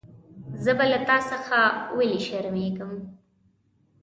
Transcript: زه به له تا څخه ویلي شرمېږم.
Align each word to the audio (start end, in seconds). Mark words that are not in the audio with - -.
زه 0.63 0.71
به 0.77 0.85
له 0.91 0.99
تا 1.07 1.17
څخه 1.31 1.57
ویلي 1.97 2.19
شرمېږم. 2.27 2.91